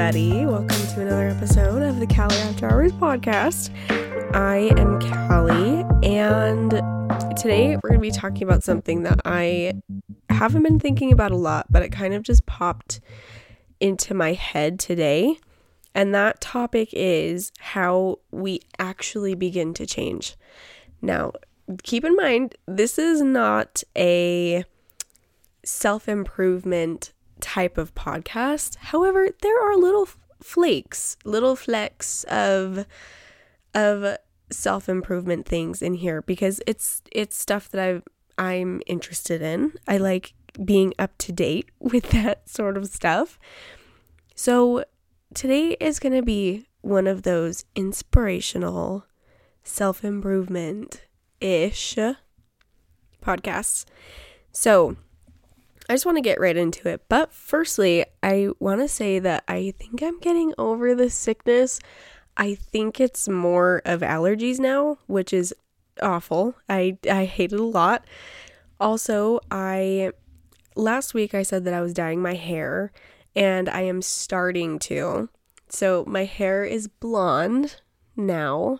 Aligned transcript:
everybody. 0.00 0.46
Welcome 0.46 0.86
to 0.94 1.02
another 1.02 1.28
episode 1.28 1.82
of 1.82 2.00
the 2.00 2.06
Callie 2.06 2.34
After 2.36 2.72
Hours 2.72 2.90
podcast. 2.92 3.70
I 4.34 4.72
am 4.80 4.98
Callie, 4.98 5.84
and 6.02 6.70
today 7.38 7.76
we're 7.76 7.90
going 7.90 7.94
to 7.94 8.00
be 8.00 8.10
talking 8.10 8.44
about 8.44 8.62
something 8.62 9.02
that 9.02 9.20
I 9.26 9.74
haven't 10.30 10.62
been 10.62 10.80
thinking 10.80 11.12
about 11.12 11.32
a 11.32 11.36
lot, 11.36 11.66
but 11.68 11.82
it 11.82 11.90
kind 11.90 12.14
of 12.14 12.22
just 12.22 12.46
popped 12.46 13.00
into 13.78 14.14
my 14.14 14.32
head 14.32 14.78
today. 14.78 15.36
And 15.94 16.14
that 16.14 16.40
topic 16.40 16.88
is 16.94 17.52
how 17.58 18.20
we 18.30 18.60
actually 18.78 19.34
begin 19.34 19.74
to 19.74 19.84
change. 19.84 20.34
Now, 21.02 21.32
keep 21.82 22.06
in 22.06 22.16
mind, 22.16 22.54
this 22.66 22.98
is 22.98 23.20
not 23.20 23.82
a 23.94 24.64
self 25.62 26.08
improvement 26.08 27.12
type 27.40 27.78
of 27.78 27.94
podcast. 27.94 28.76
However, 28.76 29.28
there 29.42 29.60
are 29.60 29.76
little 29.76 30.08
flakes, 30.42 31.16
little 31.24 31.56
flecks 31.56 32.24
of 32.24 32.86
of 33.74 34.16
self 34.50 34.88
improvement 34.88 35.46
things 35.46 35.80
in 35.82 35.94
here 35.94 36.22
because 36.22 36.60
it's 36.66 37.02
it's 37.12 37.36
stuff 37.36 37.68
that 37.70 37.80
I 37.80 38.02
I'm 38.40 38.80
interested 38.86 39.42
in. 39.42 39.74
I 39.86 39.98
like 39.98 40.34
being 40.64 40.94
up 40.98 41.16
to 41.18 41.32
date 41.32 41.70
with 41.78 42.10
that 42.10 42.48
sort 42.48 42.76
of 42.76 42.86
stuff. 42.86 43.38
So 44.34 44.84
today 45.34 45.76
is 45.80 45.98
going 45.98 46.14
to 46.14 46.22
be 46.22 46.66
one 46.80 47.06
of 47.06 47.22
those 47.22 47.64
inspirational 47.74 49.04
self 49.62 50.04
improvement 50.04 51.02
ish 51.40 51.96
podcasts. 53.22 53.84
So 54.52 54.96
I 55.90 55.94
just 55.94 56.06
want 56.06 56.18
to 56.18 56.22
get 56.22 56.38
right 56.38 56.56
into 56.56 56.88
it. 56.88 57.02
But 57.08 57.32
firstly, 57.32 58.04
I 58.22 58.50
want 58.60 58.80
to 58.80 58.86
say 58.86 59.18
that 59.18 59.42
I 59.48 59.74
think 59.76 60.00
I'm 60.04 60.20
getting 60.20 60.54
over 60.56 60.94
the 60.94 61.10
sickness. 61.10 61.80
I 62.36 62.54
think 62.54 63.00
it's 63.00 63.28
more 63.28 63.82
of 63.84 64.00
allergies 64.00 64.60
now, 64.60 64.98
which 65.08 65.32
is 65.32 65.52
awful. 66.00 66.54
I 66.68 66.96
I 67.10 67.24
hate 67.24 67.52
it 67.52 67.58
a 67.58 67.64
lot. 67.64 68.04
Also, 68.78 69.40
I 69.50 70.12
last 70.76 71.12
week 71.12 71.34
I 71.34 71.42
said 71.42 71.64
that 71.64 71.74
I 71.74 71.80
was 71.80 71.92
dyeing 71.92 72.22
my 72.22 72.34
hair 72.34 72.92
and 73.34 73.68
I 73.68 73.80
am 73.80 74.00
starting 74.00 74.78
to. 74.78 75.28
So 75.70 76.04
my 76.06 76.24
hair 76.24 76.64
is 76.64 76.86
blonde 76.86 77.80
now. 78.14 78.78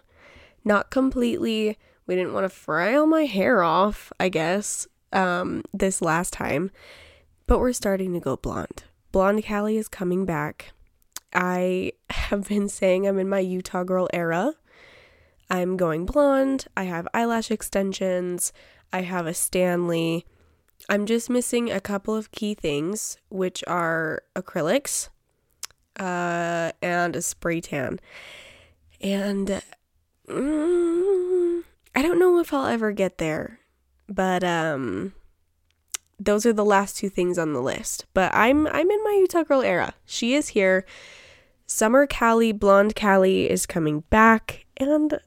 Not 0.64 0.90
completely. 0.90 1.76
We 2.06 2.14
didn't 2.14 2.34
want 2.34 2.44
to 2.44 2.48
fry 2.48 2.94
all 2.94 3.06
my 3.06 3.24
hair 3.24 3.64
off, 3.64 4.12
I 4.20 4.28
guess, 4.28 4.86
um, 5.12 5.62
this 5.72 6.00
last 6.02 6.32
time 6.32 6.70
but 7.50 7.58
we're 7.58 7.72
starting 7.72 8.12
to 8.12 8.20
go 8.20 8.36
blonde. 8.36 8.84
Blonde 9.10 9.44
Callie 9.44 9.76
is 9.76 9.88
coming 9.88 10.24
back. 10.24 10.72
I 11.34 11.94
have 12.10 12.46
been 12.46 12.68
saying 12.68 13.08
I'm 13.08 13.18
in 13.18 13.28
my 13.28 13.40
Utah 13.40 13.82
girl 13.82 14.08
era. 14.12 14.54
I'm 15.50 15.76
going 15.76 16.06
blonde. 16.06 16.68
I 16.76 16.84
have 16.84 17.08
eyelash 17.12 17.50
extensions. 17.50 18.52
I 18.92 19.02
have 19.02 19.26
a 19.26 19.34
Stanley. 19.34 20.26
I'm 20.88 21.06
just 21.06 21.28
missing 21.28 21.72
a 21.72 21.80
couple 21.80 22.14
of 22.14 22.30
key 22.30 22.54
things, 22.54 23.18
which 23.30 23.64
are 23.66 24.22
acrylics 24.36 25.08
uh, 25.98 26.70
and 26.80 27.16
a 27.16 27.22
spray 27.22 27.60
tan. 27.60 27.98
And 29.00 29.60
mm, 30.28 31.62
I 31.96 32.02
don't 32.02 32.20
know 32.20 32.38
if 32.38 32.54
I'll 32.54 32.66
ever 32.66 32.92
get 32.92 33.18
there, 33.18 33.59
but 34.10 34.42
um, 34.42 35.14
those 36.18 36.44
are 36.44 36.52
the 36.52 36.64
last 36.64 36.96
two 36.96 37.08
things 37.08 37.38
on 37.38 37.52
the 37.52 37.62
list. 37.62 38.04
But 38.12 38.34
I'm 38.34 38.66
I'm 38.66 38.90
in 38.90 39.04
my 39.04 39.16
Utah 39.20 39.44
girl 39.44 39.62
era. 39.62 39.94
She 40.04 40.34
is 40.34 40.48
here. 40.48 40.84
Summer 41.66 42.06
Callie, 42.06 42.52
blonde 42.52 42.96
Callie 42.96 43.48
is 43.48 43.64
coming 43.64 44.00
back, 44.10 44.66
and 44.76 45.18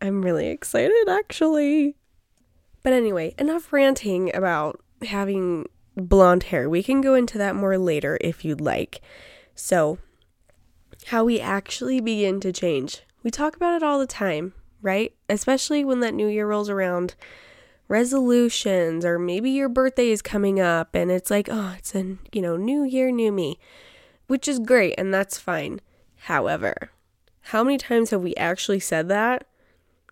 I'm 0.00 0.22
really 0.22 0.46
excited 0.46 1.08
actually. 1.08 1.96
But 2.84 2.92
anyway, 2.92 3.34
enough 3.38 3.72
ranting 3.72 4.34
about 4.34 4.80
having 5.02 5.66
blonde 5.96 6.44
hair. 6.44 6.70
We 6.70 6.82
can 6.84 7.00
go 7.00 7.14
into 7.14 7.36
that 7.38 7.56
more 7.56 7.76
later 7.76 8.16
if 8.20 8.44
you'd 8.44 8.60
like. 8.60 9.00
So, 9.56 9.98
how 11.06 11.24
we 11.24 11.40
actually 11.40 12.00
begin 12.00 12.38
to 12.40 12.52
change. 12.52 13.02
We 13.24 13.32
talk 13.32 13.56
about 13.56 13.74
it 13.74 13.82
all 13.82 13.98
the 13.98 14.06
time, 14.06 14.54
right? 14.80 15.12
Especially 15.28 15.84
when 15.84 15.98
that 16.00 16.14
new 16.14 16.28
year 16.28 16.46
rolls 16.46 16.70
around 16.70 17.16
resolutions 17.88 19.04
or 19.04 19.18
maybe 19.18 19.50
your 19.50 19.68
birthday 19.68 20.10
is 20.10 20.22
coming 20.22 20.60
up 20.60 20.94
and 20.94 21.10
it's 21.10 21.30
like, 21.30 21.48
oh, 21.50 21.74
it's 21.78 21.94
a, 21.94 22.16
you 22.32 22.42
know, 22.42 22.56
new 22.56 22.84
year, 22.84 23.10
new 23.10 23.32
me, 23.32 23.58
which 24.26 24.46
is 24.46 24.58
great 24.58 24.94
and 24.98 25.12
that's 25.12 25.38
fine. 25.38 25.80
However, 26.22 26.90
how 27.40 27.64
many 27.64 27.78
times 27.78 28.10
have 28.10 28.22
we 28.22 28.34
actually 28.36 28.80
said 28.80 29.08
that? 29.08 29.46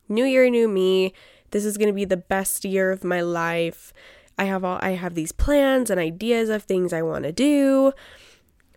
New 0.09 0.25
year, 0.25 0.49
new 0.49 0.69
me. 0.69 1.13
This 1.51 1.65
is 1.65 1.77
going 1.77 1.89
to 1.89 1.95
be 1.95 2.05
the 2.05 2.17
best 2.17 2.65
year 2.65 2.91
of 2.91 3.05
my 3.05 3.21
life. 3.21 3.93
I 4.39 4.45
have 4.45 4.65
all 4.65 4.79
I 4.81 4.91
have 4.91 5.15
these 5.15 5.33
plans 5.33 5.91
and 5.91 6.01
ideas 6.01 6.49
of 6.49 6.63
things 6.63 6.93
I 6.93 7.03
want 7.03 7.25
to 7.25 7.33
do, 7.33 7.93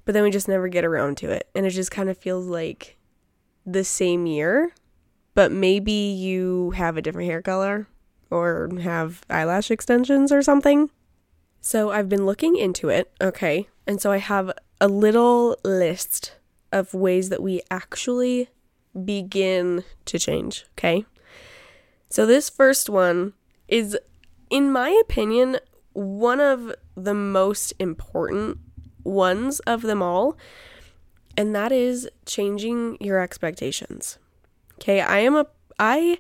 but 0.06 0.14
then 0.14 0.24
we 0.24 0.32
just 0.32 0.48
never 0.48 0.68
get 0.68 0.86
around 0.86 1.18
to 1.18 1.32
it. 1.32 1.50
And 1.56 1.66
it 1.66 1.72
just 1.72 1.92
kind 1.92 2.10
of 2.10 2.18
feels 2.18 2.48
like 2.48 2.98
the 3.66 3.84
same 3.84 4.26
year, 4.26 4.74
but 5.36 5.52
maybe 5.52 5.92
you 5.92 6.72
have 6.72 6.98
a 6.98 7.02
different 7.02 7.30
hair 7.30 7.42
color 7.42 7.88
or 8.30 8.70
have 8.82 9.24
eyelash 9.30 9.72
extensions 9.72 10.32
or 10.32 10.42
something. 10.42 10.90
So 11.62 11.92
I've 11.92 12.10
been 12.10 12.26
looking 12.26 12.56
into 12.56 12.90
it, 12.90 13.12
okay? 13.22 13.68
And 13.86 14.02
so 14.02 14.12
I 14.12 14.18
have 14.18 14.52
a 14.80 14.88
little 14.88 15.58
list 15.64 16.36
of 16.72 16.94
ways 16.94 17.30
that 17.30 17.42
we 17.42 17.62
actually 17.70 18.50
begin 19.06 19.84
to 20.06 20.20
change, 20.20 20.66
okay? 20.78 21.06
So 22.10 22.26
this 22.26 22.50
first 22.50 22.90
one 22.90 23.34
is, 23.68 23.98
in 24.50 24.72
my 24.72 24.90
opinion, 25.02 25.58
one 25.94 26.40
of 26.40 26.74
the 26.96 27.14
most 27.14 27.74
important 27.80 28.60
ones 29.04 29.60
of 29.62 29.82
them 29.82 30.02
all, 30.02 30.38
and 31.36 31.56
that 31.56 31.72
is 31.72 32.10
changing 32.26 32.98
your 33.00 33.20
expectations. 33.20 34.18
Okay, 34.76 35.02
I 35.02 35.20
am 35.20 35.36
a 35.36 35.46
I 35.78 36.20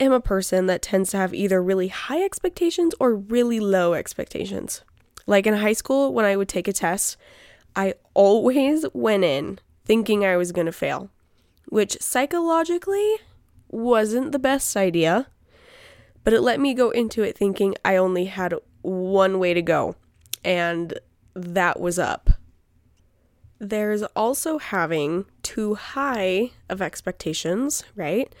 am 0.00 0.12
a 0.12 0.20
person 0.20 0.66
that 0.66 0.82
tends 0.82 1.10
to 1.10 1.16
have 1.16 1.34
either 1.34 1.62
really 1.62 1.88
high 1.88 2.22
expectations 2.22 2.94
or 3.00 3.14
really 3.14 3.60
low 3.60 3.94
expectations. 3.94 4.82
Like 5.26 5.46
in 5.46 5.54
high 5.54 5.72
school, 5.72 6.12
when 6.12 6.24
I 6.24 6.36
would 6.36 6.48
take 6.48 6.68
a 6.68 6.72
test, 6.72 7.16
I 7.74 7.94
always 8.14 8.84
went 8.94 9.24
in 9.24 9.58
thinking 9.84 10.24
I 10.24 10.36
was 10.36 10.52
going 10.52 10.66
to 10.66 10.72
fail, 10.72 11.10
which 11.68 11.96
psychologically 12.00 13.16
wasn't 13.68 14.32
the 14.32 14.38
best 14.38 14.76
idea, 14.76 15.28
but 16.24 16.32
it 16.32 16.40
let 16.40 16.60
me 16.60 16.74
go 16.74 16.90
into 16.90 17.22
it 17.22 17.36
thinking 17.36 17.74
I 17.84 17.96
only 17.96 18.26
had 18.26 18.54
one 18.82 19.38
way 19.38 19.54
to 19.54 19.62
go, 19.62 19.96
and 20.44 20.98
that 21.34 21.80
was 21.80 21.98
up. 21.98 22.30
There's 23.58 24.02
also 24.02 24.58
having 24.58 25.24
too 25.42 25.74
high 25.74 26.50
of 26.68 26.82
expectations, 26.82 27.84
right? 27.94 28.32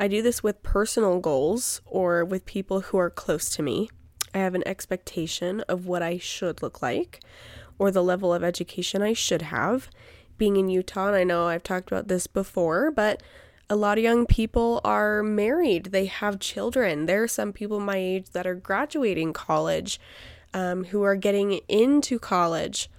I 0.00 0.08
do 0.08 0.22
this 0.22 0.42
with 0.42 0.62
personal 0.62 1.20
goals 1.20 1.80
or 1.86 2.24
with 2.24 2.46
people 2.46 2.80
who 2.80 2.98
are 2.98 3.10
close 3.10 3.48
to 3.50 3.62
me. 3.62 3.88
I 4.34 4.38
have 4.38 4.54
an 4.54 4.66
expectation 4.66 5.60
of 5.62 5.86
what 5.86 6.02
I 6.02 6.18
should 6.18 6.62
look 6.62 6.82
like 6.82 7.20
or 7.78 7.90
the 7.90 8.02
level 8.02 8.32
of 8.32 8.44
education 8.44 9.02
I 9.02 9.12
should 9.12 9.42
have. 9.42 9.88
Being 10.38 10.56
in 10.56 10.68
Utah, 10.68 11.08
and 11.08 11.16
I 11.16 11.24
know 11.24 11.46
I've 11.46 11.62
talked 11.62 11.92
about 11.92 12.08
this 12.08 12.26
before, 12.26 12.90
but 12.90 13.22
a 13.68 13.76
lot 13.76 13.98
of 13.98 14.04
young 14.04 14.26
people 14.26 14.80
are 14.84 15.22
married, 15.22 15.86
they 15.86 16.06
have 16.06 16.38
children. 16.38 17.06
There 17.06 17.22
are 17.22 17.28
some 17.28 17.52
people 17.52 17.80
my 17.80 17.96
age 17.96 18.30
that 18.30 18.46
are 18.46 18.54
graduating 18.54 19.32
college, 19.32 20.00
um, 20.54 20.84
who 20.84 21.02
are 21.02 21.16
getting 21.16 21.60
into 21.68 22.18
college. 22.18 22.90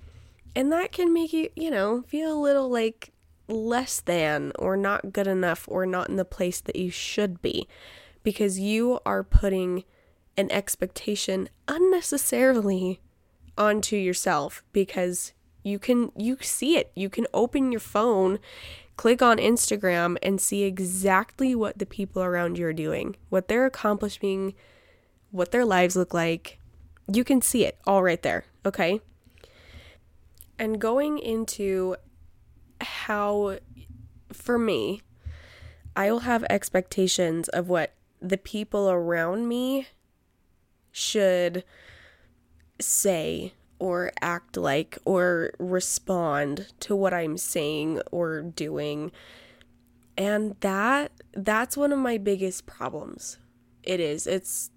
And 0.55 0.71
that 0.71 0.91
can 0.91 1.13
make 1.13 1.33
you, 1.33 1.49
you 1.55 1.71
know, 1.71 2.03
feel 2.03 2.33
a 2.33 2.41
little 2.41 2.69
like 2.69 3.12
less 3.47 3.99
than 3.99 4.51
or 4.57 4.77
not 4.77 5.13
good 5.13 5.27
enough 5.27 5.65
or 5.67 5.85
not 5.85 6.09
in 6.09 6.15
the 6.15 6.25
place 6.25 6.61
that 6.61 6.75
you 6.75 6.89
should 6.89 7.41
be 7.41 7.67
because 8.23 8.59
you 8.59 8.99
are 9.05 9.23
putting 9.23 9.83
an 10.37 10.51
expectation 10.51 11.49
unnecessarily 11.67 13.01
onto 13.57 13.95
yourself 13.95 14.63
because 14.71 15.33
you 15.63 15.77
can 15.77 16.11
you 16.17 16.37
see 16.41 16.77
it. 16.77 16.91
You 16.95 17.09
can 17.09 17.27
open 17.33 17.71
your 17.71 17.79
phone 17.79 18.39
click 18.95 19.21
on 19.21 19.37
Instagram 19.37 20.17
and 20.21 20.39
see 20.39 20.63
exactly 20.63 21.55
what 21.55 21.79
the 21.79 21.85
people 21.85 22.21
around 22.21 22.57
you 22.57 22.65
are 22.67 22.73
doing 22.73 23.15
what 23.29 23.47
they're 23.47 23.65
accomplishing 23.65 24.53
what 25.31 25.51
their 25.51 25.65
lives 25.65 25.95
look 25.95 26.13
like. 26.13 26.59
You 27.11 27.23
can 27.23 27.41
see 27.41 27.65
it 27.65 27.77
all 27.87 28.03
right 28.03 28.21
there 28.21 28.45
okay? 28.65 29.01
And 30.59 30.79
going 30.79 31.19
into 31.19 31.95
how, 32.81 33.57
for 34.31 34.57
me, 34.57 35.01
I 35.95 36.11
will 36.11 36.19
have 36.19 36.43
expectations 36.49 37.49
of 37.49 37.69
what 37.69 37.93
the 38.21 38.37
people 38.37 38.89
around 38.89 39.47
me 39.47 39.87
should 40.91 41.63
say 42.79 43.53
or 43.79 44.11
act 44.21 44.55
like 44.55 44.97
or 45.05 45.51
respond 45.59 46.67
to 46.79 46.95
what 46.95 47.13
I'm 47.13 47.37
saying 47.37 48.01
or 48.11 48.41
doing. 48.41 49.11
And 50.17 50.55
that 50.61 51.11
that's 51.33 51.75
one 51.75 51.91
of 51.91 51.99
my 51.99 52.17
biggest 52.17 52.65
problems. 52.65 53.37
It 53.83 53.99
is. 53.99 54.25
It's 54.25 54.71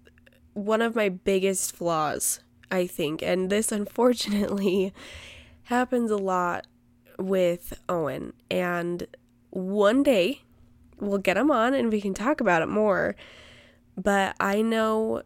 one 0.53 0.81
of 0.81 0.95
my 0.95 1.09
biggest 1.09 1.75
flaws, 1.75 2.41
I 2.71 2.87
think. 2.87 3.21
And 3.21 3.49
this 3.49 3.71
unfortunately 3.71 4.93
happens 5.63 6.11
a 6.11 6.17
lot 6.17 6.67
with 7.17 7.73
Owen. 7.89 8.33
And 8.49 9.07
one 9.49 10.03
day 10.03 10.41
we'll 10.99 11.17
get 11.17 11.37
him 11.37 11.51
on 11.51 11.73
and 11.73 11.91
we 11.91 12.01
can 12.01 12.13
talk 12.13 12.41
about 12.41 12.61
it 12.61 12.69
more. 12.69 13.15
But 13.95 14.35
I 14.39 14.61
know 14.61 15.23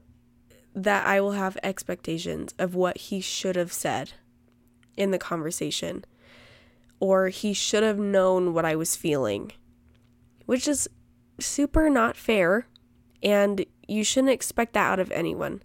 that 0.73 1.05
I 1.05 1.19
will 1.19 1.33
have 1.33 1.57
expectations 1.63 2.53
of 2.57 2.75
what 2.75 2.97
he 2.97 3.19
should 3.19 3.55
have 3.55 3.73
said 3.73 4.13
in 4.95 5.11
the 5.11 5.17
conversation, 5.17 6.05
or 6.99 7.29
he 7.29 7.53
should 7.53 7.83
have 7.83 7.99
known 7.99 8.53
what 8.53 8.65
I 8.65 8.75
was 8.75 8.95
feeling, 8.95 9.51
which 10.45 10.67
is 10.67 10.87
super 11.39 11.89
not 11.89 12.15
fair. 12.15 12.67
And 13.23 13.65
you 13.87 14.03
shouldn't 14.03 14.33
expect 14.33 14.73
that 14.73 14.91
out 14.93 14.99
of 14.99 15.11
anyone. 15.11 15.61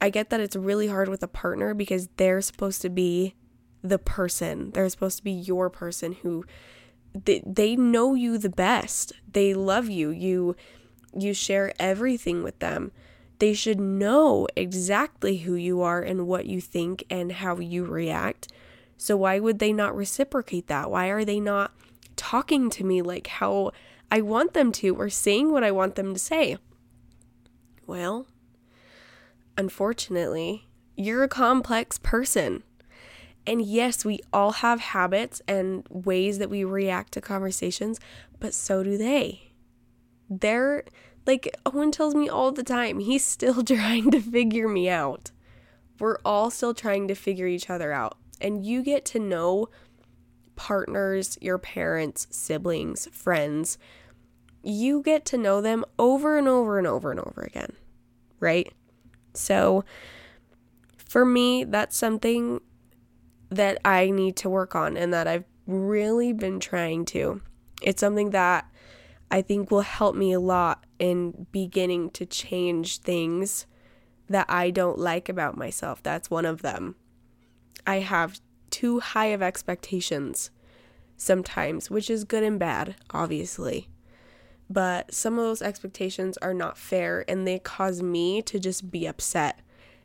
I 0.00 0.10
get 0.10 0.30
that 0.30 0.40
it's 0.40 0.56
really 0.56 0.88
hard 0.88 1.08
with 1.08 1.22
a 1.22 1.28
partner 1.28 1.74
because 1.74 2.08
they're 2.16 2.40
supposed 2.40 2.82
to 2.82 2.90
be 2.90 3.34
the 3.82 3.98
person. 3.98 4.70
They're 4.72 4.88
supposed 4.88 5.18
to 5.18 5.24
be 5.24 5.32
your 5.32 5.70
person 5.70 6.12
who 6.22 6.44
they, 7.14 7.42
they 7.44 7.76
know 7.76 8.14
you 8.14 8.38
the 8.38 8.50
best. 8.50 9.12
They 9.30 9.54
love 9.54 9.88
you. 9.88 10.10
You 10.10 10.56
you 11.12 11.34
share 11.34 11.72
everything 11.80 12.42
with 12.42 12.58
them. 12.60 12.92
They 13.40 13.52
should 13.52 13.80
know 13.80 14.46
exactly 14.54 15.38
who 15.38 15.54
you 15.54 15.80
are 15.80 16.00
and 16.00 16.28
what 16.28 16.46
you 16.46 16.60
think 16.60 17.04
and 17.10 17.32
how 17.32 17.58
you 17.58 17.84
react. 17.84 18.48
So 18.96 19.16
why 19.16 19.40
would 19.40 19.58
they 19.58 19.72
not 19.72 19.96
reciprocate 19.96 20.66
that? 20.68 20.90
Why 20.90 21.08
are 21.08 21.24
they 21.24 21.40
not 21.40 21.72
talking 22.16 22.70
to 22.70 22.84
me 22.84 23.02
like 23.02 23.26
how 23.26 23.72
I 24.10 24.20
want 24.20 24.52
them 24.52 24.72
to 24.72 24.94
or 24.94 25.08
saying 25.08 25.50
what 25.50 25.64
I 25.64 25.70
want 25.70 25.94
them 25.94 26.12
to 26.12 26.20
say? 26.20 26.58
Well, 27.86 28.26
unfortunately, 29.56 30.68
you're 30.96 31.22
a 31.22 31.28
complex 31.28 31.98
person. 31.98 32.62
And 33.46 33.62
yes, 33.62 34.04
we 34.04 34.20
all 34.32 34.52
have 34.52 34.80
habits 34.80 35.40
and 35.48 35.86
ways 35.90 36.38
that 36.38 36.50
we 36.50 36.64
react 36.64 37.12
to 37.12 37.20
conversations, 37.20 37.98
but 38.38 38.54
so 38.54 38.82
do 38.82 38.96
they. 38.98 39.52
They're 40.28 40.84
like 41.26 41.54
Owen 41.66 41.90
tells 41.90 42.14
me 42.14 42.28
all 42.28 42.52
the 42.52 42.62
time, 42.62 42.98
he's 42.98 43.24
still 43.24 43.62
trying 43.64 44.10
to 44.10 44.20
figure 44.20 44.68
me 44.68 44.88
out. 44.88 45.30
We're 45.98 46.18
all 46.24 46.50
still 46.50 46.74
trying 46.74 47.08
to 47.08 47.14
figure 47.14 47.46
each 47.46 47.68
other 47.68 47.92
out. 47.92 48.16
And 48.40 48.64
you 48.64 48.82
get 48.82 49.04
to 49.06 49.18
know 49.18 49.68
partners, 50.56 51.38
your 51.40 51.58
parents, 51.58 52.26
siblings, 52.30 53.06
friends. 53.12 53.78
You 54.62 55.02
get 55.02 55.24
to 55.26 55.38
know 55.38 55.60
them 55.60 55.84
over 55.98 56.36
and 56.36 56.48
over 56.48 56.78
and 56.78 56.86
over 56.86 57.10
and 57.10 57.20
over 57.20 57.42
again, 57.42 57.72
right? 58.40 58.72
So, 59.32 59.84
for 60.96 61.24
me, 61.24 61.64
that's 61.64 61.96
something 61.96 62.60
that 63.50 63.78
I 63.84 64.10
need 64.10 64.36
to 64.36 64.48
work 64.48 64.74
on 64.74 64.96
and 64.96 65.12
that 65.12 65.26
I've 65.26 65.44
really 65.66 66.32
been 66.32 66.60
trying 66.60 67.04
to. 67.06 67.40
It's 67.82 68.00
something 68.00 68.30
that 68.30 68.70
I 69.30 69.42
think 69.42 69.70
will 69.70 69.82
help 69.82 70.16
me 70.16 70.32
a 70.32 70.40
lot 70.40 70.84
in 70.98 71.46
beginning 71.52 72.10
to 72.10 72.26
change 72.26 72.98
things 72.98 73.66
that 74.28 74.46
I 74.48 74.70
don't 74.70 74.98
like 74.98 75.28
about 75.28 75.56
myself. 75.56 76.02
That's 76.02 76.30
one 76.30 76.46
of 76.46 76.62
them. 76.62 76.96
I 77.86 77.96
have 77.96 78.40
too 78.70 79.00
high 79.00 79.26
of 79.26 79.42
expectations 79.42 80.50
sometimes, 81.16 81.90
which 81.90 82.08
is 82.08 82.24
good 82.24 82.42
and 82.42 82.58
bad, 82.58 82.96
obviously. 83.10 83.88
But 84.68 85.12
some 85.12 85.38
of 85.38 85.44
those 85.44 85.62
expectations 85.62 86.38
are 86.38 86.54
not 86.54 86.78
fair 86.78 87.24
and 87.28 87.46
they 87.46 87.58
cause 87.58 88.02
me 88.02 88.40
to 88.42 88.60
just 88.60 88.90
be 88.90 89.06
upset 89.06 89.60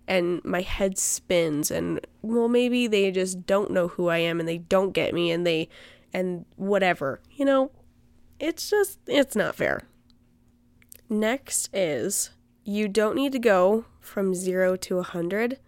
and 0.08 0.44
my 0.46 0.62
head 0.62 0.98
spins 0.98 1.72
and 1.72 2.00
well 2.22 2.48
maybe 2.48 2.88
they 2.88 3.12
just 3.12 3.46
don't 3.46 3.72
know 3.72 3.88
who 3.88 4.08
I 4.08 4.18
am 4.20 4.40
and 4.40 4.48
they 4.48 4.60
don't 4.60 4.92
get 4.92 5.14
me 5.14 5.32
and 5.32 5.46
they 5.46 5.70
and 6.14 6.46
whatever. 6.56 7.20
You 7.32 7.46
know, 7.46 7.72
it's 8.40 8.70
just 8.70 9.00
it's 9.08 9.36
not 9.36 9.56
fair. 9.56 9.82
Next 11.10 11.70
is 11.74 12.32
you 12.64 12.88
don't 12.88 13.16
need 13.16 13.32
to 13.34 13.40
go 13.40 13.86
from 14.00 14.34
0 14.34 14.76
to 14.78 14.96
a 14.96 14.98
100, 14.98 15.60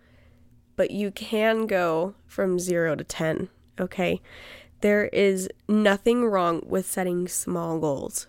but 0.75 0.89
you 0.89 1.11
can 1.11 1.67
go 1.67 2.15
from 2.25 2.57
0 2.57 2.95
to 2.95 3.03
10, 3.03 3.49
okay? 3.79 4.19
There 4.81 5.05
is 5.07 5.49
nothing 5.67 6.25
wrong 6.25 6.63
with 6.65 6.89
setting 6.89 7.27
small 7.27 7.79
goals. 7.79 8.27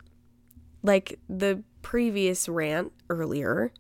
Like 0.82 1.18
the 1.28 1.62
previous 1.80 2.48
rant 2.48 2.92
earlier, 3.08 3.72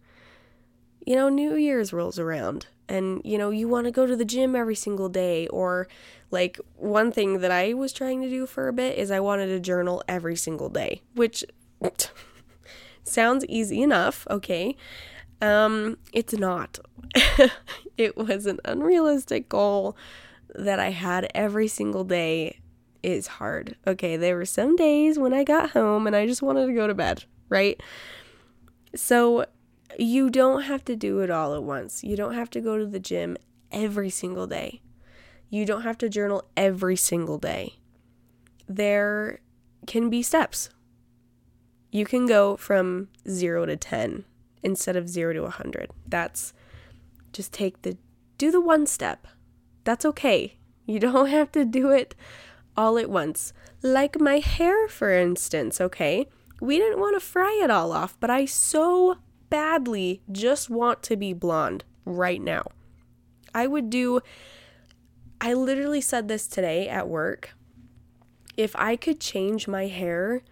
you 1.06 1.14
know, 1.14 1.28
New 1.28 1.54
Year's 1.54 1.92
rolls 1.92 2.18
around 2.18 2.66
and 2.88 3.20
you 3.24 3.38
know, 3.38 3.50
you 3.50 3.68
want 3.68 3.86
to 3.86 3.90
go 3.90 4.06
to 4.06 4.16
the 4.16 4.24
gym 4.24 4.56
every 4.56 4.74
single 4.74 5.08
day 5.08 5.46
or 5.48 5.88
like 6.30 6.58
one 6.76 7.12
thing 7.12 7.40
that 7.40 7.50
I 7.50 7.74
was 7.74 7.92
trying 7.92 8.22
to 8.22 8.28
do 8.28 8.46
for 8.46 8.68
a 8.68 8.72
bit 8.72 8.98
is 8.98 9.10
I 9.10 9.20
wanted 9.20 9.46
to 9.46 9.60
journal 9.60 10.02
every 10.08 10.36
single 10.36 10.68
day, 10.68 11.02
which 11.14 11.44
sounds 13.04 13.44
easy 13.46 13.82
enough, 13.82 14.26
okay? 14.30 14.76
Um 15.40 15.98
it's 16.12 16.34
not. 16.34 16.78
it 17.96 18.16
was 18.16 18.46
an 18.46 18.60
unrealistic 18.64 19.48
goal 19.48 19.96
that 20.54 20.80
I 20.80 20.90
had 20.90 21.30
every 21.34 21.68
single 21.68 22.04
day 22.04 22.60
is 23.02 23.26
hard. 23.26 23.76
Okay, 23.86 24.16
there 24.16 24.36
were 24.36 24.44
some 24.44 24.76
days 24.76 25.18
when 25.18 25.32
I 25.32 25.44
got 25.44 25.70
home 25.70 26.06
and 26.06 26.16
I 26.16 26.26
just 26.26 26.42
wanted 26.42 26.66
to 26.66 26.72
go 26.72 26.86
to 26.86 26.94
bed, 26.94 27.24
right? 27.48 27.80
So 28.94 29.46
you 29.98 30.30
don't 30.30 30.62
have 30.62 30.84
to 30.84 30.94
do 30.94 31.18
it 31.20 31.30
all 31.30 31.54
at 31.54 31.64
once. 31.64 32.04
You 32.04 32.16
don't 32.16 32.34
have 32.34 32.48
to 32.50 32.60
go 32.60 32.78
to 32.78 32.86
the 32.86 33.00
gym 33.00 33.36
every 33.72 34.10
single 34.10 34.46
day. 34.46 34.80
You 35.50 35.66
don't 35.66 35.82
have 35.82 35.98
to 35.98 36.08
journal 36.08 36.44
every 36.56 36.94
single 36.94 37.36
day. 37.36 37.74
There 38.68 39.40
can 39.86 40.08
be 40.08 40.22
steps. 40.22 40.70
You 41.90 42.04
can 42.04 42.26
go 42.26 42.56
from 42.56 43.08
0 43.28 43.66
to 43.66 43.76
10 43.76 44.24
instead 44.62 44.94
of 44.94 45.08
0 45.08 45.32
to 45.32 45.42
100. 45.42 45.90
That's 46.06 46.52
just 47.32 47.52
take 47.52 47.82
the 47.82 47.96
do 48.36 48.52
the 48.52 48.60
one 48.60 48.86
step. 48.86 49.26
That's 49.82 50.04
okay. 50.04 50.58
You 50.86 51.00
don't 51.00 51.28
have 51.28 51.50
to 51.52 51.64
do 51.64 51.90
it 51.90 52.14
all 52.76 52.98
at 52.98 53.10
once. 53.10 53.52
Like 53.82 54.20
my 54.20 54.38
hair, 54.38 54.86
for 54.86 55.10
instance, 55.10 55.80
okay? 55.80 56.28
We 56.60 56.78
didn't 56.78 57.00
want 57.00 57.16
to 57.16 57.20
fry 57.20 57.60
it 57.62 57.70
all 57.70 57.90
off, 57.90 58.16
but 58.20 58.30
I 58.30 58.44
so 58.44 59.18
badly 59.50 60.22
just 60.30 60.70
want 60.70 61.02
to 61.04 61.16
be 61.16 61.32
blonde 61.32 61.84
right 62.04 62.40
now. 62.40 62.64
I 63.54 63.66
would 63.66 63.90
do, 63.90 64.20
I 65.40 65.54
literally 65.54 66.00
said 66.00 66.28
this 66.28 66.46
today 66.46 66.88
at 66.88 67.08
work. 67.08 67.54
If 68.56 68.74
I 68.76 68.96
could 68.96 69.20
change 69.20 69.68
my 69.68 69.86
hair 69.86 70.42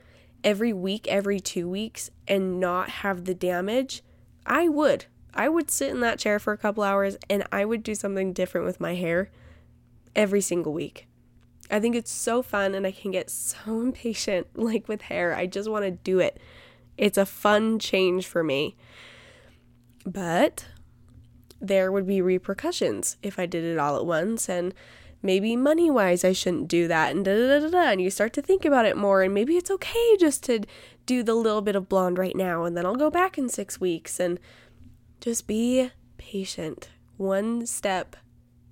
every 0.45 0.73
week, 0.73 1.09
every 1.09 1.41
two 1.41 1.69
weeks, 1.69 2.11
and 2.29 2.61
not 2.61 2.89
have 2.89 3.25
the 3.25 3.35
damage, 3.35 4.03
I 4.45 4.69
would. 4.69 5.07
I 5.35 5.49
would 5.49 5.71
sit 5.71 5.91
in 5.91 6.01
that 6.01 6.19
chair 6.19 6.39
for 6.39 6.53
a 6.53 6.59
couple 6.59 6.83
hours 6.83 7.17
and 7.29 7.45
I 7.53 7.65
would 7.65 7.83
do 7.83 7.95
something 7.95 8.33
different 8.33 8.67
with 8.67 8.81
my 8.81 8.95
hair 8.95 9.31
every 10.15 10.41
single 10.41 10.73
week. 10.73 11.07
I 11.71 11.81
think 11.81 11.95
it's 11.95 12.13
so 12.13 12.43
fun 12.43 12.75
and 12.75 12.87
I 12.87 12.93
can 12.93 13.11
get 13.11 13.29
so 13.29 13.81
impatient 13.81 14.47
like 14.55 14.89
with 14.89 15.03
hair. 15.03 15.35
I 15.35 15.47
just 15.47 15.71
want 15.71 15.85
to 15.85 15.91
do 15.91 16.21
it. 16.21 16.41
It's 16.97 17.19
a 17.19 17.27
fun 17.27 17.79
change 17.79 18.27
for 18.27 18.43
me. 18.43 18.77
But 20.05 20.67
there 21.61 21.91
would 21.91 22.07
be 22.07 22.21
repercussions 22.21 23.17
if 23.23 23.39
I 23.39 23.47
did 23.47 23.65
it 23.65 23.79
all 23.79 23.97
at 23.97 24.07
once 24.07 24.49
and 24.49 24.75
maybe 25.23 25.57
money 25.57 25.91
wise 25.91 26.25
I 26.25 26.33
shouldn't 26.33 26.69
do 26.69 26.87
that 26.89 27.15
and 27.15 27.25
da 27.25 27.35
da 27.35 27.59
da 27.61 27.69
da 27.71 27.91
and 27.91 28.01
you 28.01 28.11
start 28.11 28.33
to 28.35 28.43
think 28.43 28.65
about 28.65 28.85
it 28.85 28.97
more 28.97 29.23
and 29.23 29.33
maybe 29.33 29.57
it's 29.57 29.71
okay 29.71 30.17
just 30.19 30.45
to 30.45 30.61
do 31.07 31.23
the 31.23 31.35
little 31.35 31.63
bit 31.63 31.77
of 31.77 31.89
blonde 31.89 32.19
right 32.19 32.37
now 32.37 32.65
and 32.65 32.77
then 32.77 32.85
I'll 32.85 32.97
go 32.97 33.11
back 33.11 33.39
in 33.39 33.49
6 33.49 33.81
weeks 33.81 34.21
and 34.21 34.39
just 35.21 35.47
be 35.47 35.91
patient 36.19 36.91
one 37.17 37.67
step 37.67 38.17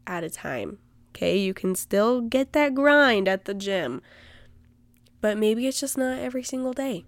at 0.07 0.23
a 0.23 0.31
time 0.31 0.78
okay 1.11 1.37
you 1.37 1.54
can 1.54 1.75
still 1.75 2.21
get 2.21 2.52
that 2.52 2.75
grind 2.75 3.26
at 3.26 3.47
the 3.47 3.54
gym 3.54 4.02
but 5.21 5.38
maybe 5.38 5.66
it's 5.66 5.81
just 5.81 5.97
not 5.97 6.19
every 6.19 6.43
single 6.43 6.75
day 6.75 7.07